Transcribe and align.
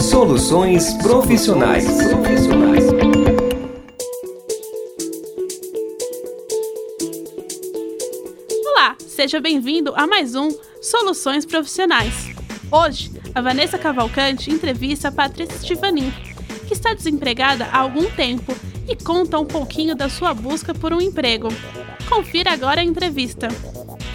Soluções 0.00 0.94
profissionais. 0.94 1.86
Olá, 8.64 8.96
seja 8.98 9.40
bem-vindo 9.40 9.92
a 9.94 10.06
mais 10.06 10.34
um 10.34 10.48
Soluções 10.80 11.44
Profissionais. 11.44 12.14
Hoje, 12.72 13.10
a 13.34 13.42
Vanessa 13.42 13.76
Cavalcante 13.76 14.50
entrevista 14.50 15.08
a 15.08 15.12
Patrícia 15.12 15.58
Stivanin, 15.58 16.10
que 16.66 16.72
está 16.72 16.94
desempregada 16.94 17.66
há 17.66 17.80
algum 17.80 18.10
tempo 18.12 18.56
e 18.88 18.96
conta 18.96 19.38
um 19.38 19.44
pouquinho 19.44 19.94
da 19.94 20.08
sua 20.08 20.32
busca 20.32 20.72
por 20.72 20.92
um 20.92 21.00
emprego. 21.00 21.48
Confira 22.08 22.52
agora 22.52 22.80
a 22.80 22.84
entrevista. 22.84 23.48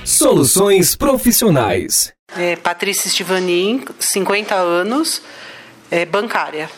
Soluções 0.03 0.95
profissionais. 0.95 2.18
É, 2.37 2.55
Patrícia 2.55 3.09
Stivanin, 3.09 3.85
50 3.99 4.55
anos, 4.55 5.21
é, 5.89 6.05
bancária. 6.05 6.69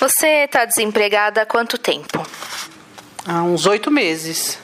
Você 0.00 0.44
está 0.44 0.64
desempregada 0.64 1.42
há 1.42 1.46
quanto 1.46 1.78
tempo? 1.78 2.26
Há 3.26 3.42
uns 3.42 3.66
oito 3.66 3.90
meses. 3.90 4.58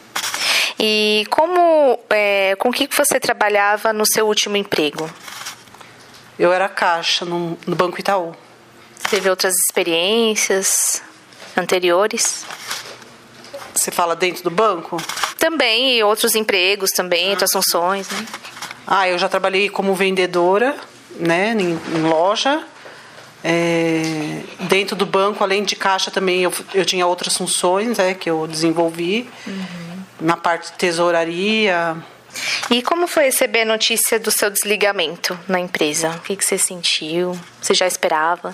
E 0.78 1.26
como, 1.30 1.98
é, 2.10 2.56
com 2.56 2.70
o 2.70 2.72
que 2.72 2.88
você 2.94 3.20
trabalhava 3.20 3.92
no 3.92 4.04
seu 4.04 4.26
último 4.26 4.56
emprego? 4.56 5.08
Eu 6.38 6.52
era 6.52 6.68
caixa 6.68 7.24
no, 7.24 7.56
no 7.66 7.76
Banco 7.76 8.00
Itaú. 8.00 8.34
Teve 9.10 9.28
outras 9.28 9.54
experiências 9.54 11.02
anteriores? 11.56 12.44
Você 13.74 13.90
fala 13.90 14.16
dentro 14.16 14.42
do 14.42 14.50
banco? 14.50 14.96
Também, 15.38 15.96
e 15.96 16.02
outros 16.02 16.34
empregos 16.34 16.90
também, 16.90 17.30
outras 17.30 17.50
funções, 17.52 18.08
né? 18.10 18.26
Ah, 18.92 19.08
eu 19.08 19.16
já 19.16 19.28
trabalhei 19.28 19.68
como 19.68 19.94
vendedora, 19.94 20.74
né, 21.14 21.52
em, 21.52 21.78
em 21.96 22.02
loja. 22.02 22.64
É, 23.44 24.42
dentro 24.62 24.96
do 24.96 25.06
banco, 25.06 25.44
além 25.44 25.62
de 25.62 25.76
caixa, 25.76 26.10
também 26.10 26.42
eu, 26.42 26.52
eu 26.74 26.84
tinha 26.84 27.06
outras 27.06 27.36
funções 27.36 27.98
né, 27.98 28.14
que 28.14 28.28
eu 28.28 28.48
desenvolvi. 28.48 29.30
Uhum. 29.46 30.00
Na 30.20 30.36
parte 30.36 30.72
de 30.72 30.76
tesouraria. 30.76 31.96
E 32.68 32.82
como 32.82 33.06
foi 33.06 33.26
receber 33.26 33.62
a 33.62 33.64
notícia 33.64 34.18
do 34.18 34.30
seu 34.30 34.50
desligamento 34.50 35.38
na 35.46 35.60
empresa? 35.60 36.10
O 36.10 36.20
que, 36.20 36.34
que 36.34 36.44
você 36.44 36.58
sentiu? 36.58 37.38
Você 37.62 37.72
já 37.72 37.86
esperava? 37.86 38.52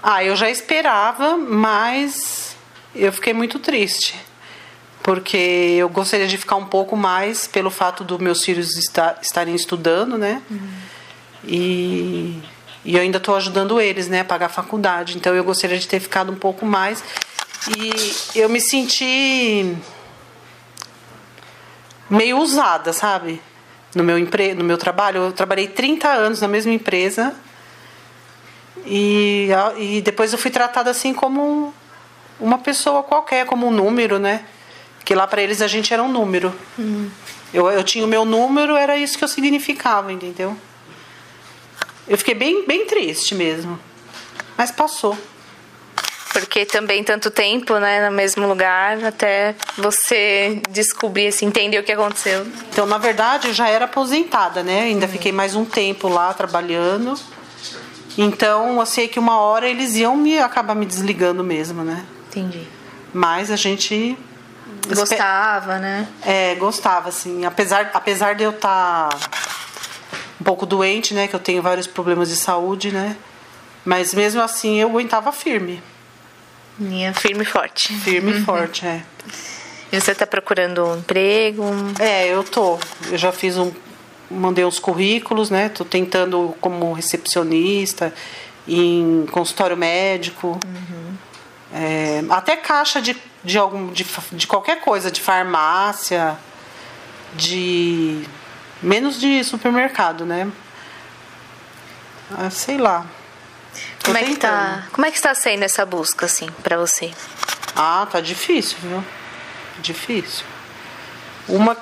Ah, 0.00 0.24
eu 0.24 0.36
já 0.36 0.48
esperava, 0.48 1.36
mas 1.36 2.56
eu 2.94 3.12
fiquei 3.12 3.32
muito 3.32 3.58
triste. 3.58 4.29
Porque 5.02 5.36
eu 5.78 5.88
gostaria 5.88 6.26
de 6.26 6.36
ficar 6.36 6.56
um 6.56 6.66
pouco 6.66 6.96
mais 6.96 7.46
pelo 7.46 7.70
fato 7.70 8.04
dos 8.04 8.18
meus 8.18 8.44
filhos 8.44 8.76
estar, 8.76 9.18
estarem 9.22 9.54
estudando, 9.54 10.18
né? 10.18 10.42
Uhum. 10.50 10.68
E, 11.44 12.42
e 12.84 12.94
eu 12.96 13.00
ainda 13.00 13.18
estou 13.18 13.34
ajudando 13.34 13.80
eles, 13.80 14.08
né, 14.08 14.20
a 14.20 14.24
pagar 14.24 14.46
a 14.46 14.50
faculdade. 14.50 15.16
Então 15.16 15.34
eu 15.34 15.42
gostaria 15.42 15.78
de 15.78 15.88
ter 15.88 16.00
ficado 16.00 16.30
um 16.30 16.36
pouco 16.36 16.66
mais. 16.66 17.02
E 17.76 18.38
eu 18.38 18.48
me 18.48 18.60
senti 18.60 19.74
meio 22.08 22.38
usada, 22.38 22.92
sabe? 22.92 23.40
No 23.94 24.04
meu 24.04 24.18
emprego, 24.18 24.58
no 24.58 24.64
meu 24.64 24.76
trabalho, 24.76 25.22
eu 25.22 25.32
trabalhei 25.32 25.68
30 25.68 26.08
anos 26.08 26.40
na 26.40 26.48
mesma 26.48 26.72
empresa 26.72 27.34
e, 28.86 29.48
e 29.78 30.00
depois 30.00 30.32
eu 30.32 30.38
fui 30.38 30.50
tratada 30.50 30.90
assim 30.90 31.12
como 31.12 31.74
uma 32.38 32.58
pessoa 32.58 33.02
qualquer, 33.02 33.46
como 33.46 33.66
um 33.66 33.70
número, 33.70 34.18
né? 34.18 34.44
Que 35.04 35.14
lá 35.14 35.26
para 35.26 35.42
eles 35.42 35.60
a 35.62 35.66
gente 35.66 35.92
era 35.92 36.02
um 36.02 36.10
número. 36.10 36.54
Uhum. 36.78 37.10
Eu, 37.52 37.68
eu 37.70 37.82
tinha 37.82 38.04
o 38.04 38.08
meu 38.08 38.24
número, 38.24 38.76
era 38.76 38.96
isso 38.96 39.18
que 39.18 39.24
eu 39.24 39.28
significava, 39.28 40.12
entendeu? 40.12 40.56
Eu 42.06 42.16
fiquei 42.16 42.34
bem, 42.34 42.66
bem 42.66 42.86
triste 42.86 43.34
mesmo. 43.34 43.78
Mas 44.56 44.70
passou. 44.70 45.16
Porque 46.32 46.64
também 46.64 47.02
tanto 47.02 47.28
tempo, 47.28 47.76
né, 47.78 48.08
no 48.08 48.14
mesmo 48.14 48.46
lugar, 48.46 49.04
até 49.04 49.56
você 49.76 50.62
descobrir, 50.70 51.26
assim, 51.26 51.46
entender 51.46 51.78
o 51.78 51.82
que 51.82 51.90
aconteceu. 51.90 52.46
Então, 52.70 52.86
na 52.86 52.98
verdade, 52.98 53.48
eu 53.48 53.54
já 53.54 53.68
era 53.68 53.86
aposentada, 53.86 54.62
né? 54.62 54.82
Ainda 54.82 55.06
uhum. 55.06 55.12
fiquei 55.12 55.32
mais 55.32 55.56
um 55.56 55.64
tempo 55.64 56.08
lá 56.08 56.32
trabalhando. 56.32 57.18
Então, 58.16 58.78
eu 58.78 58.86
sei 58.86 59.08
que 59.08 59.18
uma 59.18 59.40
hora 59.40 59.68
eles 59.68 59.96
iam 59.96 60.16
me 60.16 60.38
acabar 60.38 60.74
me 60.74 60.86
desligando 60.86 61.42
mesmo, 61.42 61.82
né? 61.82 62.04
Entendi. 62.28 62.62
Mas 63.12 63.50
a 63.50 63.56
gente 63.56 64.16
gostava, 64.94 65.78
né? 65.78 66.08
É, 66.24 66.54
gostava 66.56 67.08
assim, 67.08 67.44
apesar 67.44 67.90
apesar 67.92 68.34
de 68.34 68.44
eu 68.44 68.50
estar 68.50 69.08
tá 69.08 69.30
um 70.40 70.44
pouco 70.44 70.64
doente, 70.64 71.12
né, 71.12 71.28
que 71.28 71.34
eu 71.34 71.40
tenho 71.40 71.60
vários 71.62 71.86
problemas 71.86 72.28
de 72.28 72.36
saúde, 72.36 72.90
né? 72.90 73.16
Mas 73.84 74.14
mesmo 74.14 74.40
assim 74.40 74.80
eu 74.80 74.88
aguentava 74.88 75.32
firme. 75.32 75.82
Minha 76.78 77.12
firme 77.12 77.42
e 77.42 77.46
forte. 77.46 77.92
Firme 77.92 78.32
e 78.32 78.34
uhum. 78.36 78.44
forte, 78.44 78.86
é. 78.86 79.02
E 79.92 80.00
você 80.00 80.12
está 80.12 80.26
procurando 80.26 80.84
um 80.84 80.98
emprego? 80.98 81.64
É, 81.98 82.28
eu 82.28 82.42
tô. 82.44 82.78
Eu 83.10 83.18
já 83.18 83.32
fiz 83.32 83.58
um, 83.58 83.72
mandei 84.30 84.64
uns 84.64 84.78
currículos, 84.78 85.50
né? 85.50 85.68
Tô 85.68 85.84
tentando 85.84 86.54
como 86.60 86.92
recepcionista 86.92 88.14
em 88.68 89.26
consultório 89.32 89.76
médico, 89.76 90.58
uhum. 90.64 91.14
é, 91.74 92.22
até 92.30 92.56
caixa 92.56 93.02
de, 93.02 93.16
de 93.42 93.58
algum 93.58 93.92
de, 93.92 94.06
de 94.32 94.46
qualquer 94.46 94.80
coisa, 94.80 95.10
de 95.10 95.20
farmácia, 95.20 96.36
de 97.34 98.24
menos 98.82 99.18
de 99.18 99.42
supermercado, 99.44 100.24
né? 100.24 100.50
Ah, 102.36 102.50
sei 102.50 102.78
lá. 102.78 103.06
Tô 104.00 104.06
como 104.06 104.18
é 104.18 104.24
que 104.24 104.36
tá? 104.36 104.86
Como 104.92 105.06
é 105.06 105.10
que 105.10 105.16
está 105.16 105.34
sendo 105.34 105.62
essa 105.62 105.84
busca 105.84 106.26
assim 106.26 106.48
para 106.62 106.76
você? 106.76 107.12
Ah, 107.74 108.06
tá 108.10 108.20
difícil, 108.20 108.78
viu? 108.82 109.04
Difícil. 109.80 110.44
Uma 111.48 111.76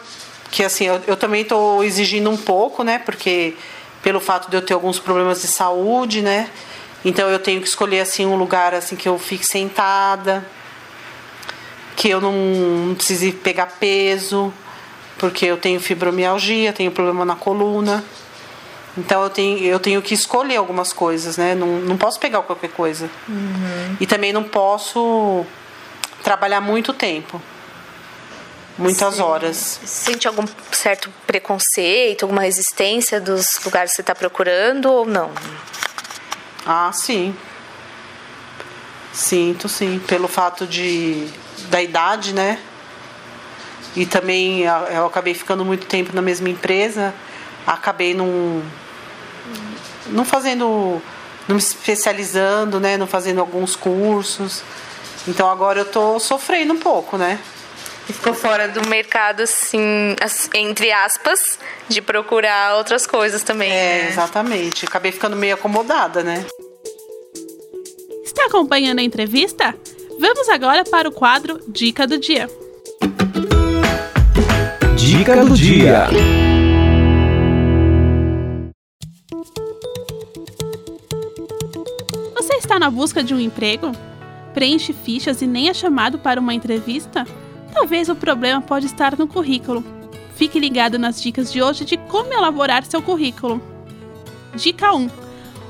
que 0.50 0.64
assim, 0.64 0.84
eu, 0.84 1.02
eu 1.06 1.16
também 1.16 1.42
estou 1.42 1.84
exigindo 1.84 2.30
um 2.30 2.36
pouco, 2.36 2.82
né? 2.82 2.98
Porque 2.98 3.56
pelo 4.02 4.20
fato 4.20 4.50
de 4.50 4.56
eu 4.56 4.62
ter 4.62 4.74
alguns 4.74 4.98
problemas 4.98 5.42
de 5.42 5.48
saúde, 5.48 6.22
né? 6.22 6.48
Então 7.04 7.28
eu 7.28 7.38
tenho 7.38 7.60
que 7.60 7.68
escolher 7.68 8.00
assim 8.00 8.26
um 8.26 8.36
lugar 8.36 8.74
assim 8.74 8.96
que 8.96 9.08
eu 9.08 9.18
fique 9.18 9.44
sentada, 9.44 10.44
que 11.98 12.08
eu 12.08 12.20
não, 12.20 12.32
não 12.32 12.94
precise 12.94 13.32
pegar 13.32 13.66
peso, 13.66 14.54
porque 15.18 15.44
eu 15.44 15.56
tenho 15.56 15.80
fibromialgia, 15.80 16.72
tenho 16.72 16.92
problema 16.92 17.24
na 17.24 17.34
coluna. 17.34 18.04
Então 18.96 19.20
eu 19.24 19.28
tenho, 19.28 19.58
eu 19.58 19.80
tenho 19.80 20.00
que 20.00 20.14
escolher 20.14 20.56
algumas 20.58 20.92
coisas, 20.92 21.36
né? 21.36 21.56
Não, 21.56 21.66
não 21.80 21.96
posso 21.96 22.20
pegar 22.20 22.40
qualquer 22.42 22.70
coisa. 22.70 23.10
Uhum. 23.28 23.96
E 23.98 24.06
também 24.06 24.32
não 24.32 24.44
posso 24.44 25.44
trabalhar 26.22 26.60
muito 26.60 26.92
tempo 26.92 27.42
muitas 28.78 29.16
Sim. 29.16 29.22
horas. 29.22 29.80
Sente 29.84 30.28
algum 30.28 30.44
certo 30.70 31.12
preconceito, 31.26 32.22
alguma 32.22 32.42
resistência 32.42 33.20
dos 33.20 33.44
lugares 33.64 33.90
que 33.90 33.96
você 33.96 34.02
está 34.02 34.14
procurando 34.14 34.88
ou 34.88 35.04
não? 35.04 35.32
Ah, 36.64 36.92
sim. 36.92 37.34
Sinto, 39.12 39.68
sim. 39.68 39.98
Pelo 40.06 40.28
fato 40.28 40.66
de 40.66 41.28
da 41.70 41.82
idade, 41.82 42.32
né? 42.32 42.58
E 43.96 44.06
também 44.06 44.62
eu 44.62 45.06
acabei 45.06 45.34
ficando 45.34 45.64
muito 45.64 45.86
tempo 45.86 46.14
na 46.14 46.22
mesma 46.22 46.48
empresa, 46.48 47.14
acabei 47.66 48.14
não, 48.14 48.62
não 50.06 50.24
fazendo, 50.24 51.02
não 51.48 51.56
me 51.56 51.58
especializando, 51.58 52.78
né? 52.78 52.96
Não 52.96 53.06
fazendo 53.06 53.40
alguns 53.40 53.74
cursos. 53.74 54.62
Então 55.26 55.50
agora 55.50 55.80
eu 55.80 55.84
tô 55.84 56.18
sofrendo 56.20 56.74
um 56.74 56.78
pouco, 56.78 57.16
né? 57.16 57.38
ficou 58.12 58.34
fora 58.34 58.68
do 58.68 58.88
mercado, 58.88 59.42
assim, 59.42 60.16
entre 60.54 60.90
aspas, 60.92 61.58
de 61.88 62.00
procurar 62.00 62.76
outras 62.76 63.06
coisas 63.06 63.42
também. 63.42 63.70
É, 63.70 64.02
né? 64.02 64.08
exatamente. 64.08 64.86
Acabei 64.86 65.12
ficando 65.12 65.36
meio 65.36 65.54
acomodada, 65.54 66.22
né? 66.22 66.44
Está 68.38 68.56
acompanhando 68.56 69.00
a 69.00 69.02
entrevista? 69.02 69.74
Vamos 70.20 70.48
agora 70.48 70.84
para 70.84 71.08
o 71.08 71.12
quadro 71.12 71.60
Dica 71.66 72.06
do 72.06 72.20
Dia. 72.20 72.48
Dica 74.96 75.44
do 75.44 75.54
Dia. 75.54 76.06
Você 82.36 82.54
está 82.54 82.78
na 82.78 82.88
busca 82.88 83.24
de 83.24 83.34
um 83.34 83.40
emprego? 83.40 83.90
Preenche 84.54 84.92
fichas 84.92 85.42
e 85.42 85.46
nem 85.48 85.68
é 85.68 85.74
chamado 85.74 86.16
para 86.16 86.38
uma 86.38 86.54
entrevista? 86.54 87.26
Talvez 87.74 88.08
o 88.08 88.14
problema 88.14 88.60
pode 88.60 88.86
estar 88.86 89.18
no 89.18 89.26
currículo. 89.26 89.84
Fique 90.36 90.60
ligado 90.60 90.96
nas 90.96 91.20
dicas 91.20 91.52
de 91.52 91.60
hoje 91.60 91.84
de 91.84 91.96
como 91.96 92.32
elaborar 92.32 92.84
seu 92.84 93.02
currículo. 93.02 93.60
Dica 94.54 94.94
1. 94.94 95.27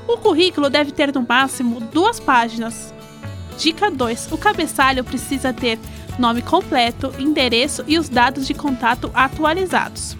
O 0.09 0.17
currículo 0.17 0.71
deve 0.71 0.91
ter 0.91 1.13
no 1.13 1.21
máximo 1.21 1.79
duas 1.79 2.19
páginas. 2.19 2.91
Dica 3.59 3.91
2. 3.91 4.31
O 4.31 4.39
cabeçalho 4.39 5.03
precisa 5.03 5.53
ter 5.53 5.77
nome 6.17 6.41
completo, 6.41 7.13
endereço 7.19 7.83
e 7.85 7.99
os 7.99 8.09
dados 8.09 8.47
de 8.47 8.55
contato 8.55 9.11
atualizados. 9.13 10.17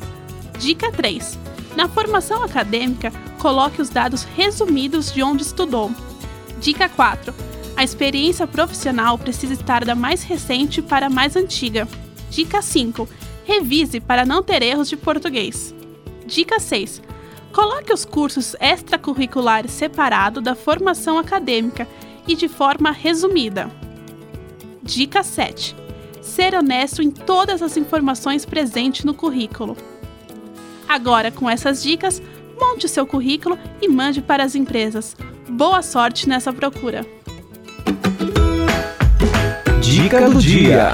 Dica 0.59 0.91
3. 0.91 1.39
Na 1.75 1.89
formação 1.89 2.43
acadêmica, 2.43 3.11
coloque 3.39 3.81
os 3.81 3.89
dados 3.89 4.27
resumidos 4.35 5.11
de 5.11 5.23
onde 5.23 5.41
estudou. 5.41 5.89
Dica 6.61 6.87
4. 6.87 7.33
A 7.75 7.83
experiência 7.83 8.45
profissional 8.45 9.17
precisa 9.17 9.53
estar 9.53 9.83
da 9.83 9.95
mais 9.95 10.21
recente 10.21 10.83
para 10.83 11.07
a 11.07 11.09
mais 11.09 11.35
antiga. 11.35 11.87
Dica 12.29 12.61
5. 12.61 13.09
Revise 13.43 13.99
para 13.99 14.23
não 14.23 14.43
ter 14.43 14.61
erros 14.61 14.87
de 14.87 14.95
português. 14.95 15.73
Dica 16.27 16.59
6. 16.59 17.01
Coloque 17.53 17.91
os 17.91 18.05
cursos 18.05 18.55
extracurriculares 18.59 19.71
separado 19.71 20.39
da 20.39 20.55
formação 20.55 21.17
acadêmica 21.17 21.87
e 22.27 22.35
de 22.35 22.47
forma 22.47 22.91
resumida. 22.91 23.69
Dica 24.83 25.23
7. 25.23 25.75
Ser 26.21 26.53
honesto 26.53 27.01
em 27.01 27.09
todas 27.09 27.61
as 27.61 27.75
informações 27.75 28.45
presentes 28.45 29.03
no 29.03 29.13
currículo. 29.13 29.75
Agora, 30.87 31.31
com 31.31 31.49
essas 31.49 31.81
dicas, 31.81 32.21
monte 32.59 32.87
seu 32.87 33.05
currículo 33.05 33.57
e 33.81 33.87
mande 33.87 34.21
para 34.21 34.43
as 34.43 34.55
empresas. 34.55 35.15
Boa 35.47 35.81
sorte 35.81 36.27
nessa 36.27 36.51
procura. 36.51 37.05
Dica 39.81 40.29
do 40.29 40.39
dia. 40.39 40.93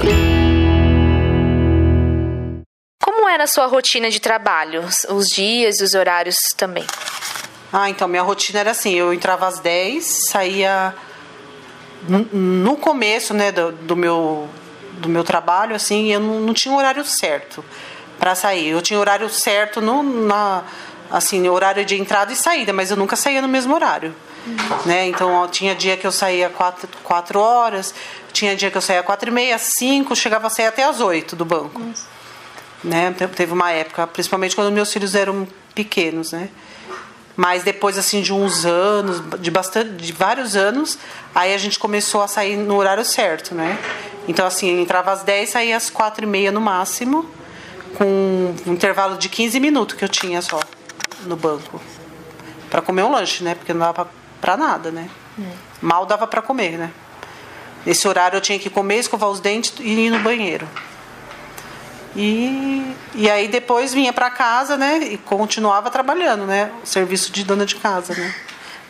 Era 3.36 3.44
a 3.44 3.46
sua 3.46 3.66
rotina 3.66 4.10
de 4.10 4.18
trabalho? 4.18 4.82
Os 5.10 5.26
dias, 5.26 5.80
os 5.80 5.94
horários 5.94 6.36
também? 6.56 6.86
Ah, 7.72 7.90
então 7.90 8.08
minha 8.08 8.22
rotina 8.22 8.60
era 8.60 8.70
assim, 8.70 8.94
eu 8.94 9.12
entrava 9.12 9.46
às 9.46 9.58
10, 9.58 10.28
saía 10.30 10.94
no 12.32 12.76
começo, 12.76 13.34
né, 13.34 13.52
do, 13.52 13.72
do 13.72 13.96
meu 13.96 14.48
do 14.98 15.10
meu 15.10 15.22
trabalho, 15.22 15.76
assim, 15.76 16.10
eu 16.10 16.18
não, 16.18 16.40
não 16.40 16.54
tinha 16.54 16.72
um 16.72 16.78
horário 16.78 17.04
certo 17.04 17.62
para 18.18 18.34
sair. 18.34 18.68
Eu 18.68 18.80
tinha 18.80 18.98
horário 18.98 19.28
certo 19.28 19.78
no, 19.82 20.02
na 20.02 20.64
assim, 21.10 21.46
horário 21.48 21.84
de 21.84 22.00
entrada 22.00 22.32
e 22.32 22.36
saída, 22.36 22.72
mas 22.72 22.90
eu 22.90 22.96
nunca 22.96 23.14
saía 23.14 23.42
no 23.42 23.48
mesmo 23.48 23.74
horário. 23.74 24.14
Uhum. 24.46 24.54
Né? 24.86 25.06
Então, 25.06 25.46
tinha 25.48 25.74
dia 25.74 25.98
que 25.98 26.06
eu 26.06 26.12
saía 26.12 26.48
quatro, 26.48 26.88
quatro 27.04 27.38
horas, 27.38 27.94
tinha 28.32 28.56
dia 28.56 28.70
que 28.70 28.76
eu 28.78 28.80
saía 28.80 29.02
quatro 29.02 29.28
e 29.28 29.32
meia, 29.32 29.58
cinco, 29.58 30.16
chegava 30.16 30.46
a 30.46 30.50
sair 30.50 30.66
até 30.66 30.84
às 30.84 31.00
oito 31.00 31.36
do 31.36 31.44
banco. 31.44 31.82
Né? 32.84 33.14
Teve 33.34 33.52
uma 33.52 33.70
época, 33.70 34.06
principalmente 34.06 34.54
quando 34.54 34.70
meus 34.70 34.92
filhos 34.92 35.14
eram 35.14 35.46
pequenos, 35.74 36.32
né? 36.32 36.48
Mas 37.36 37.62
depois 37.62 37.98
assim 37.98 38.22
de 38.22 38.32
uns 38.32 38.64
anos, 38.64 39.22
de 39.40 39.50
bastante, 39.50 39.90
de 39.90 40.12
vários 40.12 40.56
anos, 40.56 40.98
aí 41.34 41.52
a 41.52 41.58
gente 41.58 41.78
começou 41.78 42.22
a 42.22 42.28
sair 42.28 42.56
no 42.56 42.76
horário 42.76 43.04
certo, 43.04 43.54
né? 43.54 43.78
Então 44.26 44.46
assim, 44.46 44.80
entrava 44.80 45.12
às 45.12 45.22
10, 45.22 45.50
saía 45.50 45.76
às 45.76 45.90
quatro 45.90 46.24
e 46.24 46.26
meia 46.26 46.50
no 46.50 46.60
máximo, 46.60 47.28
com 47.96 48.54
um 48.66 48.72
intervalo 48.72 49.18
de 49.18 49.28
15 49.28 49.60
minutos 49.60 49.96
que 49.96 50.04
eu 50.04 50.08
tinha 50.08 50.40
só 50.40 50.60
no 51.24 51.36
banco. 51.36 51.80
para 52.70 52.82
comer 52.82 53.02
um 53.02 53.12
lanche, 53.12 53.44
né? 53.44 53.54
Porque 53.54 53.72
não 53.72 53.80
dava 53.80 54.08
pra, 54.40 54.56
nada, 54.56 54.90
né? 54.90 55.08
Hum. 55.38 55.50
Mal 55.80 56.06
dava 56.06 56.26
para 56.26 56.42
comer, 56.42 56.78
né? 56.78 56.90
Nesse 57.84 58.08
horário 58.08 58.36
eu 58.36 58.40
tinha 58.40 58.58
que 58.58 58.68
comer, 58.68 58.96
escovar 58.96 59.30
os 59.30 59.40
dentes 59.40 59.74
e 59.78 60.06
ir 60.06 60.10
no 60.10 60.18
banheiro. 60.20 60.66
E, 62.16 62.94
e 63.14 63.30
aí 63.30 63.46
depois 63.46 63.92
vinha 63.92 64.12
para 64.12 64.30
casa, 64.30 64.76
né? 64.76 64.98
E 65.02 65.18
continuava 65.18 65.90
trabalhando, 65.90 66.46
né? 66.46 66.72
O 66.82 66.86
serviço 66.86 67.30
de 67.30 67.44
dona 67.44 67.66
de 67.66 67.76
casa, 67.76 68.14
né? 68.14 68.34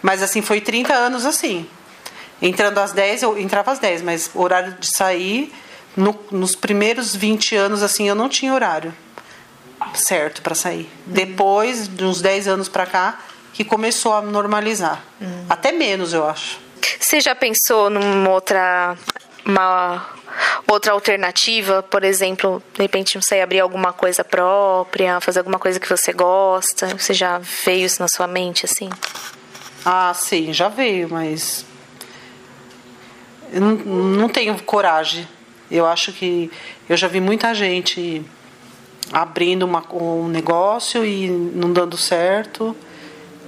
Mas 0.01 0.23
assim, 0.23 0.41
foi 0.41 0.61
30 0.61 0.95
anos 0.95 1.27
assim. 1.27 1.69
Entrando 2.41 2.79
às 2.79 2.93
10, 2.93 3.23
eu 3.23 3.39
entrava 3.39 3.73
às 3.73 3.79
10, 3.79 4.03
mas 4.03 4.31
horário 4.35 4.75
de 4.79 4.89
sair, 4.97 5.53
no, 5.97 6.17
nos 6.31 6.55
primeiros 6.55 7.17
20 7.17 7.57
anos, 7.57 7.83
assim, 7.83 8.09
eu 8.09 8.15
não 8.15 8.29
tinha 8.29 8.55
horário 8.55 8.95
certo 9.95 10.43
para 10.43 10.55
sair. 10.55 10.91
Uhum. 11.07 11.13
Depois, 11.13 11.89
de 11.89 12.05
uns 12.05 12.21
10 12.21 12.49
anos 12.49 12.69
para 12.69 12.87
cá, 12.87 13.19
que 13.53 13.65
começou 13.65 14.13
a 14.13 14.23
normalizar. 14.23 15.03
Uhum. 15.21 15.47
Até 15.49 15.73
menos, 15.73 16.13
eu 16.13 16.29
acho. 16.29 16.59
Você 17.01 17.21
já 17.21 17.35
pensou 17.35 17.89
numa 17.91 18.31
outra 18.31 18.97
uma 19.45 20.07
outra 20.67 20.93
alternativa, 20.93 21.83
por 21.83 22.05
exemplo, 22.05 22.63
de 22.75 22.83
repente 22.83 23.21
você 23.21 23.41
abrir 23.41 23.61
alguma 23.61 23.93
coisa 23.93 24.25
própria, 24.25 25.21
fazer 25.21 25.41
alguma 25.41 25.59
coisa 25.59 25.81
que 25.81 25.89
você 25.89 26.13
gosta? 26.13 26.89
Você 26.97 27.15
já 27.15 27.39
veio 27.65 27.87
isso 27.87 28.01
na 28.01 28.09
sua 28.09 28.27
mente 28.27 28.65
assim? 28.65 28.89
Ah, 29.85 30.13
sim, 30.15 30.53
já 30.53 30.69
veio, 30.69 31.09
mas 31.09 31.65
eu 33.53 33.61
não, 33.61 33.75
não 33.77 34.29
tenho 34.29 34.61
coragem. 34.63 35.27
Eu 35.71 35.87
acho 35.87 36.13
que 36.13 36.51
eu 36.89 36.97
já 36.97 37.09
vi 37.09 37.21
muita 37.21 37.55
gente 37.55 38.25
abrindo 39.13 39.63
uma, 39.65 39.85
um 39.95 40.29
negócio 40.29 41.05
e 41.05 41.29
não 41.29 41.73
dando 41.73 41.97
certo. 41.97 42.77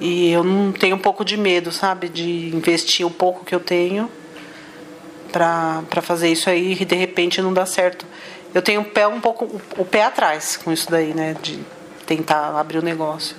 E 0.01 0.31
eu 0.31 0.45
não 0.45 0.71
tenho 0.71 0.95
um 0.95 0.99
pouco 0.99 1.25
de 1.25 1.37
medo, 1.37 1.73
sabe, 1.73 2.09
de 2.09 2.55
investir 2.55 3.05
o 3.05 3.11
pouco 3.11 3.45
que 3.45 3.55
eu 3.55 3.61
tenho 3.61 4.09
para 5.33 6.03
fazer 6.03 6.31
isso 6.31 6.49
aí 6.49 6.77
e 6.81 6.85
de 6.85 6.97
repente 6.97 7.41
não 7.41 7.53
dá 7.53 7.67
certo. 7.67 8.07
Eu 8.55 8.63
tenho 8.63 8.81
o 8.81 8.85
pé 8.85 9.07
um 9.07 9.21
pouco 9.21 9.61
o 9.77 9.85
pé 9.85 10.05
atrás 10.05 10.57
com 10.57 10.73
isso 10.73 10.91
daí, 10.91 11.13
né, 11.13 11.37
de 11.43 11.59
tentar 12.07 12.59
abrir 12.59 12.79
o 12.79 12.83
negócio. 12.83 13.37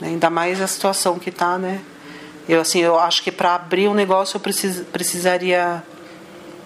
Ainda 0.00 0.30
mais 0.30 0.60
a 0.60 0.66
situação 0.66 1.18
que 1.18 1.30
tá, 1.30 1.58
né? 1.58 1.80
Eu 2.48 2.60
assim, 2.60 2.80
eu 2.80 2.98
acho 2.98 3.22
que 3.22 3.32
para 3.32 3.54
abrir 3.54 3.88
um 3.88 3.94
negócio 3.94 4.36
eu 4.36 4.40
precis, 4.40 4.80
precisaria 4.92 5.82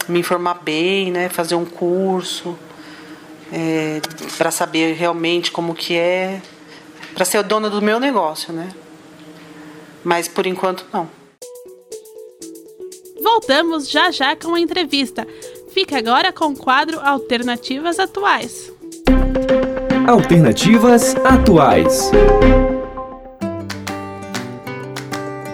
me 0.08 0.20
informar 0.20 0.60
bem, 0.62 1.10
né, 1.10 1.28
fazer 1.28 1.54
um 1.54 1.64
curso 1.64 2.58
é, 3.52 4.00
para 4.36 4.50
saber 4.50 4.94
realmente 4.94 5.50
como 5.50 5.74
que 5.74 5.96
é, 5.96 6.40
para 7.14 7.24
ser 7.24 7.38
o 7.38 7.42
dono 7.42 7.68
do 7.68 7.82
meu 7.82 8.00
negócio, 8.00 8.52
né? 8.52 8.70
Mas 10.02 10.26
por 10.26 10.46
enquanto 10.46 10.86
não. 10.92 11.21
Voltamos 13.32 13.88
já 13.88 14.10
já 14.10 14.36
com 14.36 14.54
a 14.54 14.60
entrevista. 14.60 15.26
Fica 15.72 15.96
agora 15.96 16.30
com 16.30 16.48
o 16.48 16.56
quadro 16.56 17.00
Alternativas 17.00 17.98
Atuais. 17.98 18.70
Alternativas 20.06 21.16
Atuais. 21.24 22.10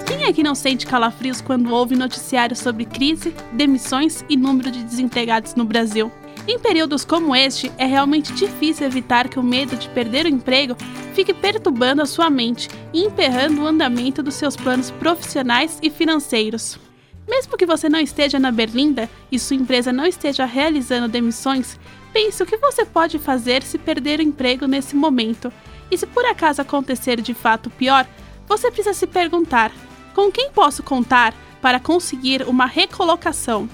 Quem 0.05 0.25
é 0.25 0.33
que 0.33 0.43
não 0.43 0.57
sente 0.57 0.89
calafrios 0.89 1.41
quando 1.41 1.73
ouve 1.73 1.95
noticiários 1.95 2.59
sobre 2.59 2.85
crise, 2.85 3.33
demissões 3.53 4.25
e 4.29 4.37
número 4.37 4.73
de 4.73 4.83
desempregados 4.83 5.55
no 5.55 5.65
Brasil? 5.65 6.11
Em 6.49 6.59
períodos 6.59 7.05
como 7.05 7.35
este, 7.35 7.71
é 7.79 7.87
realmente 7.87 8.33
difícil 8.33 8.89
evitar 8.89 9.29
que 9.29 9.39
o 9.39 9.43
medo 9.43 9.77
de 9.77 9.89
perder 9.91 10.27
o 10.27 10.29
emprego 10.29 10.77
fique 11.15 11.33
perturbando 11.33 12.03
a 12.03 12.07
sua 12.07 12.29
mente 12.29 12.69
e 12.93 13.05
emperrando 13.05 13.63
o 13.63 13.67
andamento 13.69 14.21
dos 14.21 14.35
seus 14.35 14.57
planos 14.57 14.91
profissionais 14.91 15.79
e 15.81 15.89
financeiros. 15.89 16.88
Mesmo 17.29 17.59
que 17.59 17.67
você 17.67 17.91
não 17.91 18.01
esteja 18.01 18.39
na 18.39 18.51
Berlinda 18.51 19.09
e 19.31 19.39
sua 19.39 19.57
empresa 19.57 19.93
não 19.93 20.07
esteja 20.07 20.47
realizando 20.47 21.09
demissões, 21.09 21.79
pense 22.11 22.43
o 22.43 22.47
que 22.47 22.57
você 22.57 22.87
pode 22.87 23.19
fazer 23.19 23.63
se 23.63 23.77
perder 23.77 24.19
o 24.19 24.23
emprego 24.23 24.67
nesse 24.67 24.97
momento. 24.97 25.53
E 25.91 25.99
se 25.99 26.07
por 26.07 26.25
acaso 26.25 26.63
acontecer 26.63 27.21
de 27.21 27.35
fato 27.35 27.69
pior, 27.69 28.09
você 28.47 28.71
precisa 28.71 28.95
se 28.95 29.07
perguntar: 29.07 29.71
com 30.15 30.33
quem 30.33 30.51
posso 30.51 30.83
contar 30.83 31.35
para 31.61 31.79
conseguir 31.79 32.49
uma 32.49 32.65
recolocação? 32.65 33.69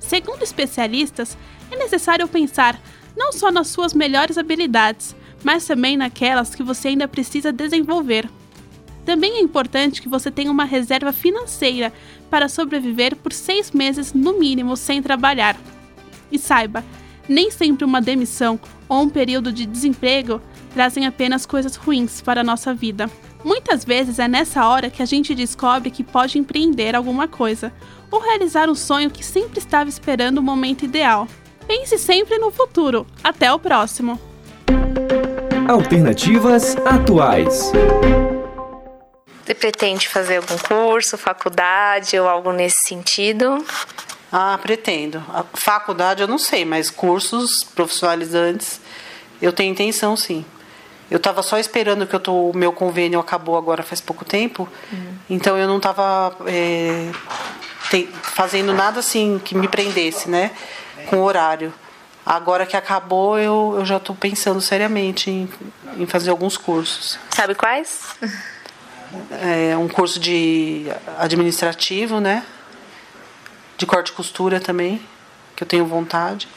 Segundo 0.00 0.42
especialistas, 0.42 1.38
é 1.70 1.76
necessário 1.76 2.26
pensar 2.26 2.80
não 3.16 3.30
só 3.30 3.52
nas 3.52 3.68
suas 3.68 3.94
melhores 3.94 4.36
habilidades, 4.36 5.14
mas 5.44 5.64
também 5.64 5.96
naquelas 5.96 6.54
que 6.54 6.62
você 6.64 6.88
ainda 6.88 7.06
precisa 7.06 7.52
desenvolver. 7.52 8.28
Também 9.04 9.34
é 9.34 9.40
importante 9.40 10.00
que 10.00 10.08
você 10.08 10.30
tenha 10.30 10.50
uma 10.50 10.64
reserva 10.64 11.12
financeira 11.12 11.92
para 12.32 12.48
sobreviver 12.48 13.14
por 13.14 13.30
seis 13.30 13.72
meses 13.72 14.14
no 14.14 14.38
mínimo 14.38 14.74
sem 14.74 15.02
trabalhar. 15.02 15.54
E 16.30 16.38
saiba, 16.38 16.82
nem 17.28 17.50
sempre 17.50 17.84
uma 17.84 18.00
demissão 18.00 18.58
ou 18.88 19.02
um 19.02 19.10
período 19.10 19.52
de 19.52 19.66
desemprego 19.66 20.40
trazem 20.72 21.06
apenas 21.06 21.44
coisas 21.44 21.76
ruins 21.76 22.22
para 22.22 22.40
a 22.40 22.44
nossa 22.44 22.72
vida. 22.72 23.10
Muitas 23.44 23.84
vezes 23.84 24.18
é 24.18 24.26
nessa 24.26 24.66
hora 24.66 24.88
que 24.88 25.02
a 25.02 25.04
gente 25.04 25.34
descobre 25.34 25.90
que 25.90 26.02
pode 26.02 26.38
empreender 26.38 26.96
alguma 26.96 27.28
coisa 27.28 27.70
ou 28.10 28.18
realizar 28.18 28.70
um 28.70 28.74
sonho 28.74 29.10
que 29.10 29.22
sempre 29.22 29.58
estava 29.58 29.90
esperando 29.90 30.38
o 30.38 30.42
momento 30.42 30.86
ideal. 30.86 31.28
Pense 31.66 31.98
sempre 31.98 32.38
no 32.38 32.50
futuro. 32.50 33.06
Até 33.22 33.52
o 33.52 33.58
próximo! 33.58 34.18
Alternativas 35.68 36.78
atuais. 36.86 37.70
Você 39.44 39.54
pretende 39.54 40.08
fazer 40.08 40.36
algum 40.36 40.58
curso, 40.58 41.18
faculdade 41.18 42.18
ou 42.18 42.28
algo 42.28 42.52
nesse 42.52 42.76
sentido? 42.86 43.64
Ah, 44.30 44.58
pretendo. 44.62 45.22
A 45.28 45.44
faculdade 45.52 46.22
eu 46.22 46.28
não 46.28 46.38
sei, 46.38 46.64
mas 46.64 46.90
cursos 46.90 47.64
profissionalizantes 47.74 48.80
eu 49.40 49.52
tenho 49.52 49.72
intenção 49.72 50.16
sim. 50.16 50.44
Eu 51.10 51.18
estava 51.18 51.42
só 51.42 51.58
esperando 51.58 52.06
que 52.06 52.18
tô, 52.18 52.50
o 52.50 52.56
meu 52.56 52.72
convênio 52.72 53.20
acabou 53.20 53.58
agora 53.58 53.82
faz 53.82 54.00
pouco 54.00 54.24
tempo, 54.24 54.66
uhum. 54.90 55.14
então 55.28 55.58
eu 55.58 55.68
não 55.68 55.76
estava 55.76 56.34
é, 56.46 57.10
fazendo 58.22 58.72
nada 58.72 59.00
assim 59.00 59.38
que 59.44 59.54
me 59.54 59.68
prendesse, 59.68 60.30
né, 60.30 60.52
com 61.10 61.20
horário. 61.20 61.74
Agora 62.24 62.64
que 62.64 62.76
acabou, 62.76 63.38
eu, 63.38 63.74
eu 63.78 63.84
já 63.84 63.96
estou 63.98 64.16
pensando 64.16 64.60
seriamente 64.60 65.28
em, 65.28 65.50
em 65.98 66.06
fazer 66.06 66.30
alguns 66.30 66.56
cursos. 66.56 67.18
Sabe 67.28 67.54
quais? 67.54 68.16
É, 69.30 69.76
um 69.76 69.88
curso 69.88 70.18
de 70.18 70.86
administrativo, 71.18 72.20
né? 72.20 72.44
De 73.76 73.86
corte 73.86 74.10
e 74.10 74.12
costura 74.12 74.60
também, 74.60 75.00
que 75.56 75.62
eu 75.62 75.66
tenho 75.66 75.86
vontade. 75.86 76.48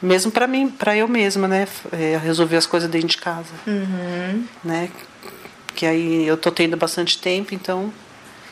Mesmo 0.00 0.32
para 0.32 0.46
mim, 0.46 0.68
para 0.68 0.96
eu 0.96 1.06
mesma, 1.06 1.46
né? 1.46 1.68
É, 1.92 2.16
resolver 2.16 2.56
as 2.56 2.66
coisas 2.66 2.90
dentro 2.90 3.08
de 3.08 3.18
casa. 3.18 3.52
Uhum. 3.66 4.44
Né? 4.64 4.90
Que 5.74 5.86
aí 5.86 6.26
eu 6.26 6.36
tô 6.36 6.50
tendo 6.50 6.76
bastante 6.76 7.18
tempo, 7.18 7.54
então 7.54 7.92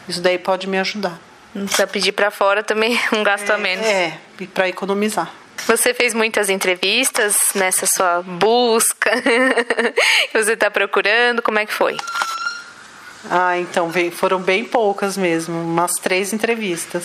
isso 0.09 0.21
daí 0.21 0.39
pode 0.39 0.67
me 0.67 0.79
ajudar. 0.79 1.21
Não 1.55 1.67
precisa 1.67 1.87
pedir 1.87 2.13
para 2.13 2.31
fora 2.31 2.63
também 2.63 2.99
um 3.13 3.23
gasto 3.23 3.51
a 3.51 3.59
menos. 3.59 3.85
É, 3.85 4.17
para 4.55 4.69
economizar. 4.69 5.33
Você 5.67 5.93
fez 5.93 6.15
muitas 6.15 6.49
entrevistas 6.49 7.37
nessa 7.55 7.87
sua 7.87 8.23
busca 8.23 9.11
você 10.33 10.53
está 10.53 10.71
procurando? 10.71 11.43
Como 11.43 11.59
é 11.59 11.67
que 11.67 11.73
foi? 11.73 11.97
Ah, 13.29 13.59
então 13.59 13.91
foram 14.13 14.41
bem 14.41 14.65
poucas 14.65 15.17
mesmo, 15.17 15.61
umas 15.61 15.93
três 15.95 16.33
entrevistas. 16.33 17.05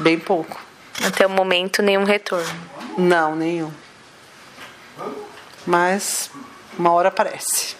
Bem 0.00 0.18
pouco. 0.18 0.60
Até 1.04 1.26
o 1.26 1.30
momento, 1.30 1.82
nenhum 1.82 2.04
retorno. 2.04 2.48
Não, 2.96 3.34
nenhum. 3.36 3.70
Mas 5.66 6.30
uma 6.78 6.92
hora 6.92 7.08
aparece. 7.08 7.74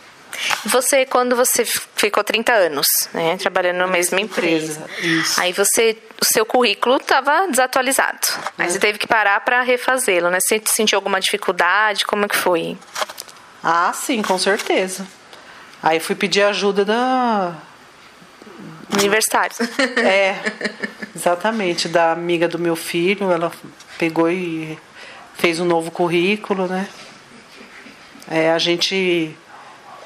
Você, 0.66 1.06
quando 1.06 1.34
você 1.34 1.64
ficou 1.64 2.22
30 2.22 2.52
anos, 2.52 2.86
né, 3.14 3.38
trabalhando 3.38 3.78
na 3.78 3.86
mesma 3.86 4.20
empresa, 4.20 4.84
Isso. 5.00 5.40
aí 5.40 5.52
você, 5.52 5.96
o 6.20 6.24
seu 6.24 6.44
currículo 6.44 6.96
estava 6.96 7.46
desatualizado. 7.48 8.18
Aí 8.58 8.66
É. 8.66 8.68
você 8.68 8.78
teve 8.78 8.98
que 8.98 9.06
parar 9.06 9.40
para 9.40 9.62
refazê-lo, 9.62 10.28
né? 10.28 10.38
Você 10.40 10.60
sentiu 10.66 10.98
alguma 10.98 11.20
dificuldade? 11.20 12.04
Como 12.04 12.26
é 12.26 12.28
que 12.28 12.36
foi? 12.36 12.76
Ah, 13.62 13.92
sim, 13.94 14.20
com 14.20 14.38
certeza. 14.38 15.06
Aí 15.86 16.00
fui 16.00 16.16
pedir 16.16 16.42
ajuda 16.42 16.84
da. 16.84 17.54
Universitários. 18.92 19.56
É, 20.04 20.34
exatamente, 21.14 21.86
da 21.86 22.10
amiga 22.10 22.48
do 22.48 22.58
meu 22.58 22.74
filho. 22.74 23.30
Ela 23.30 23.52
pegou 23.96 24.28
e 24.28 24.76
fez 25.36 25.60
um 25.60 25.64
novo 25.64 25.92
currículo, 25.92 26.66
né? 26.66 26.88
É, 28.28 28.50
a 28.50 28.58
gente 28.58 29.32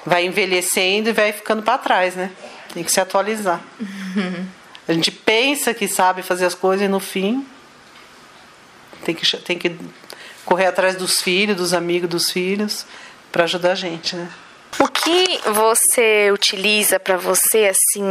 vai 0.05 0.27
envelhecendo 0.27 1.09
e 1.09 1.13
vai 1.13 1.33
ficando 1.33 1.63
para 1.63 1.79
trás, 1.79 2.15
né? 2.15 2.31
Tem 2.75 2.85
que 2.85 2.93
se 2.93 3.01
atualizar. 3.01 3.59
A 4.87 4.93
gente 4.93 5.13
pensa 5.13 5.73
que 5.73 5.87
sabe 5.87 6.21
fazer 6.21 6.47
as 6.47 6.55
coisas 6.55 6.85
e 6.85 6.89
no 6.89 6.99
fim 6.99 7.47
tem 9.05 9.15
que, 9.15 9.37
tem 9.37 9.57
que 9.57 9.77
correr 10.45 10.67
atrás 10.67 10.97
dos 10.97 11.23
filhos, 11.23 11.57
dos 11.57 11.73
amigos 11.73 12.11
dos 12.11 12.31
filhos, 12.31 12.85
para 13.31 13.45
ajudar 13.45 13.73
a 13.73 13.75
gente, 13.77 14.17
né? 14.17 14.29
O 14.79 14.89
que 14.89 15.41
você 15.51 16.31
utiliza 16.31 17.01
para 17.01 17.17
você, 17.17 17.71
assim, 17.71 18.05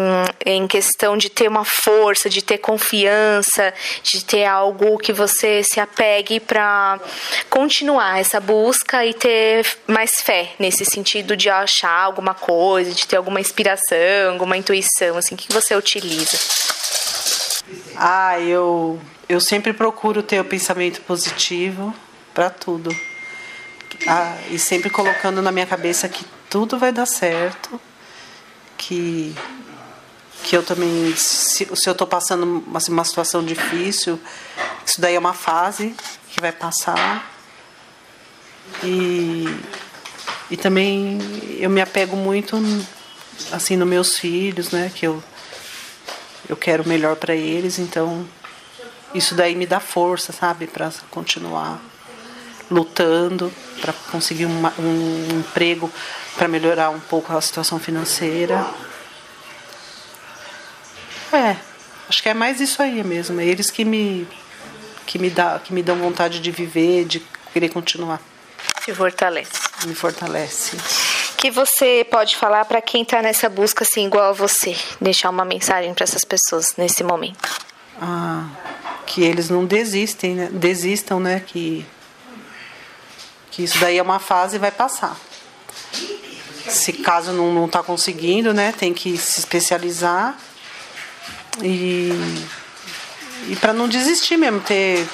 em 0.46 0.68
questão 0.68 1.18
de 1.18 1.30
ter 1.30 1.48
uma 1.48 1.63
força, 1.63 2.30
de 2.30 2.42
ter 2.42 2.58
confiança, 2.58 3.74
de 4.04 4.24
ter 4.24 4.46
algo 4.46 4.98
que 4.98 5.13
você 5.13 5.63
se 5.63 5.80
apegue 5.80 6.39
para 6.39 7.00
continuar 7.50 8.20
essa 8.20 8.39
busca 8.39 9.06
e 9.06 9.13
ter 9.13 9.66
mais 9.88 10.12
fé 10.22 10.54
nesse 10.60 10.86
sentido 10.86 11.36
de 11.36 11.50
achar 11.50 12.04
alguma 12.04 12.34
coisa, 12.34 12.92
de 12.92 13.08
ter 13.08 13.16
alguma 13.16 13.39
inspiração, 13.39 14.32
alguma 14.32 14.58
intuição, 14.58 15.18
assim, 15.18 15.36
o 15.36 15.38
que 15.38 15.51
você 15.54 15.75
utiliza? 15.75 16.38
Ah, 17.96 18.39
eu, 18.39 19.00
eu 19.28 19.39
sempre 19.39 19.74
procuro 19.74 20.22
ter 20.22 20.39
o 20.39 20.46
pensamento 20.46 21.01
positivo 21.01 21.94
para 22.34 22.50
tudo. 22.50 22.96
Ah, 24.08 24.38
e 24.50 24.60
sempre 24.60 24.89
colocando 24.89 25.42
na 25.42 25.51
minha 25.51 25.66
cabeça 25.66 26.08
que 26.08 26.25
tudo 26.50 26.79
vai 26.79 26.91
dar 26.91 27.06
certo, 27.06 27.79
que, 28.77 29.36
que 30.44 30.58
eu 30.58 30.63
também, 30.63 31.15
se, 31.15 31.65
se 31.75 31.89
eu 31.89 31.91
estou 31.91 32.08
passando 32.08 32.44
uma, 32.44 32.79
uma 32.89 33.03
situação 33.03 33.44
difícil, 33.44 34.20
isso 34.86 35.00
daí 35.00 35.15
é 35.15 35.20
uma 35.20 35.34
fase 35.34 35.96
que 36.29 36.41
vai 36.41 36.51
passar. 36.51 37.32
E, 38.84 39.46
e 40.50 40.58
também 40.58 41.20
eu 41.60 41.70
me 41.70 41.82
apego 41.82 42.15
muito 42.15 42.58
assim 43.51 43.75
nos 43.75 43.88
meus 43.88 44.18
filhos, 44.18 44.72
né? 44.72 44.91
Que 44.94 45.06
eu, 45.08 45.24
eu 46.48 46.58
quero 46.58 46.84
o 46.84 46.88
melhor 46.88 47.15
para 47.15 47.36
eles, 47.36 47.77
então 47.77 48.27
isso 49.13 49.36
daí 49.36 49.56
me 49.56 49.65
dá 49.65 49.79
força, 49.79 50.32
sabe, 50.32 50.68
para 50.68 50.91
continuar 51.10 51.79
lutando 52.69 53.51
para 53.81 53.93
conseguir 54.11 54.45
uma, 54.45 54.73
um 54.77 55.39
emprego 55.39 55.91
para 56.35 56.47
melhorar 56.47 56.89
um 56.89 56.99
pouco 56.99 57.35
a 57.35 57.41
situação 57.41 57.79
financeira. 57.79 58.65
É, 61.31 61.55
acho 62.07 62.23
que 62.23 62.29
é 62.29 62.33
mais 62.33 62.59
isso 62.59 62.81
aí 62.81 63.03
mesmo. 63.03 63.39
É 63.39 63.45
eles 63.45 63.69
que 63.69 63.85
me 63.85 64.27
que 65.05 65.17
me 65.17 65.29
dá, 65.29 65.59
que 65.59 65.73
me 65.73 65.81
dão 65.81 65.95
vontade 65.95 66.39
de 66.39 66.51
viver, 66.51 67.05
de 67.05 67.19
querer 67.51 67.69
continuar. 67.69 68.21
Te 68.83 68.93
fortalece. 68.93 69.51
Me 69.85 69.95
fortalece. 69.95 70.77
que 71.35 71.49
você 71.49 72.05
pode 72.11 72.35
falar 72.35 72.65
para 72.65 72.81
quem 72.81 73.01
está 73.01 73.21
nessa 73.21 73.49
busca 73.49 73.83
assim 73.83 74.05
igual 74.05 74.29
a 74.29 74.33
você? 74.33 74.75
Deixar 75.01 75.29
uma 75.29 75.45
mensagem 75.45 75.93
para 75.93 76.03
essas 76.03 76.23
pessoas 76.23 76.75
nesse 76.77 77.03
momento. 77.03 77.49
Ah, 77.99 78.47
que 79.05 79.23
eles 79.23 79.49
não 79.49 79.65
desistem, 79.65 80.35
né? 80.35 80.49
desistam, 80.51 81.19
né? 81.19 81.41
Que 81.45 81.85
que 83.60 83.63
isso 83.66 83.78
daí 83.78 83.98
é 83.98 84.01
uma 84.01 84.20
fase 84.20 84.56
e 84.56 84.60
vai 84.60 84.72
passar. 84.72 85.20
Se 86.66 86.94
caso 86.94 87.34
não 87.34 87.54
não 87.54 87.66
está 87.66 87.84
conseguindo, 87.84 88.54
né? 88.54 88.72
Tem 88.72 88.94
que 88.94 89.18
se 89.18 89.39
especializar 89.39 90.39
e 91.62 92.10
e 93.50 93.56
para 93.58 93.74
não 93.74 93.89
desistir 93.89 94.38
mesmo, 94.38 94.62
ter 94.62 95.06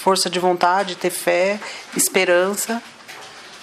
força 0.00 0.30
de 0.30 0.38
vontade, 0.38 0.94
ter 0.94 1.10
fé, 1.10 1.58
esperança, 1.96 2.80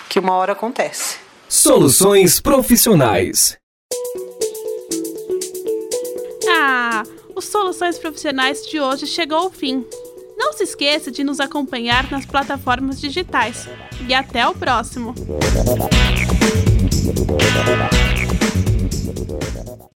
que 0.09 0.19
uma 0.19 0.33
hora 0.33 0.51
acontece. 0.51 1.15
Soluções 1.47 2.41
profissionais. 2.41 3.57
Ah, 6.49 7.03
o 7.33 7.41
Soluções 7.41 7.97
Profissionais 7.97 8.65
de 8.65 8.81
hoje 8.81 9.07
chegou 9.07 9.37
ao 9.37 9.49
fim. 9.49 9.85
Não 10.37 10.53
se 10.53 10.63
esqueça 10.63 11.11
de 11.11 11.23
nos 11.23 11.39
acompanhar 11.39 12.11
nas 12.11 12.23
plataformas 12.23 13.01
digitais. 13.01 13.67
E 14.07 14.13
até 14.13 14.47
o 14.47 14.53
próximo! 14.53 15.15